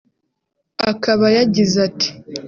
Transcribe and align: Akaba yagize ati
Akaba 0.91 1.25
yagize 1.37 1.75
ati 1.87 2.09